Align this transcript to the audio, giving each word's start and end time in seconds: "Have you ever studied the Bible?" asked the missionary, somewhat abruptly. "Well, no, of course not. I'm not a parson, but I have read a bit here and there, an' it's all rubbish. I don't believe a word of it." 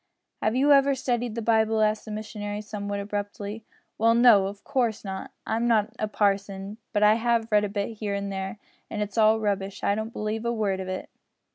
"Have 0.41 0.55
you 0.55 0.71
ever 0.71 0.95
studied 0.95 1.35
the 1.35 1.43
Bible?" 1.43 1.79
asked 1.83 2.05
the 2.05 2.11
missionary, 2.11 2.59
somewhat 2.61 2.99
abruptly. 2.99 3.65
"Well, 3.99 4.15
no, 4.15 4.47
of 4.47 4.63
course 4.63 5.05
not. 5.05 5.29
I'm 5.45 5.67
not 5.67 5.93
a 5.99 6.07
parson, 6.07 6.79
but 6.91 7.03
I 7.03 7.13
have 7.13 7.51
read 7.51 7.65
a 7.65 7.69
bit 7.69 7.97
here 7.99 8.15
and 8.15 8.31
there, 8.31 8.57
an' 8.89 9.01
it's 9.01 9.19
all 9.19 9.39
rubbish. 9.39 9.83
I 9.83 9.93
don't 9.93 10.11
believe 10.11 10.43
a 10.43 10.51
word 10.51 10.79
of 10.79 10.87
it." 10.87 11.11